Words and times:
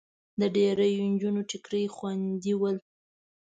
د 0.39 0.41
ډېریو 0.55 1.03
نجونو 1.13 1.41
ټیکري 1.49 1.83
خوېدلي 1.95 2.53
ول. 2.57 2.77